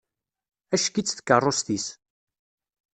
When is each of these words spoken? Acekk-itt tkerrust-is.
Acekk-itt 0.73 1.15
tkerrust-is. 1.17 1.85